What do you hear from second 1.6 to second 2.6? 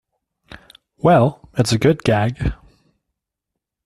a good gag.